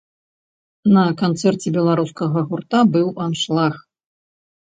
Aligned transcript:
На 0.95 1.01
канцэрце 1.21 1.67
беларускага 1.75 2.39
гурта 2.53 2.79
быў 2.97 3.07
аншлаг. 3.27 3.73